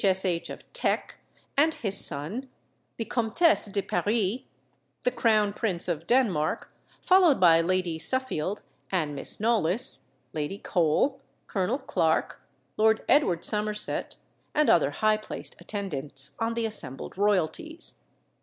S. 0.03 0.25
H. 0.25 0.49
of 0.49 0.73
Teck 0.73 1.17
and 1.55 1.75
his 1.75 2.03
son; 2.03 2.49
the 2.97 3.05
Comtesse 3.05 3.67
de 3.67 3.83
Paris; 3.83 4.39
the 5.03 5.11
Crown 5.11 5.53
Prince 5.53 5.87
of 5.87 6.07
Denmark; 6.07 6.73
followed 7.03 7.39
by 7.39 7.61
Lady 7.61 7.99
Suffield 7.99 8.63
and 8.91 9.13
Miss 9.13 9.39
Knollys, 9.39 10.05
Lady 10.33 10.57
Cole, 10.57 11.19
Colonel 11.45 11.77
Clarke, 11.77 12.41
Lord 12.77 13.05
Edward 13.07 13.45
Somerset, 13.45 14.15
and 14.55 14.71
other 14.71 14.89
high 14.89 15.17
placed 15.17 15.55
attendants 15.61 16.35
on 16.39 16.55
the 16.55 16.65
assembled 16.65 17.15
royalties. 17.15 17.99